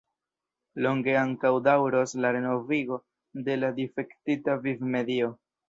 [0.85, 2.99] Longe ankaŭ daŭros la renovigo
[3.51, 5.33] de la difektita vivmedio.